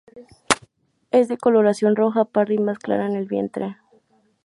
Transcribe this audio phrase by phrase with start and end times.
[1.11, 3.77] Es de coloración rojo parda, y más clara en el vientre.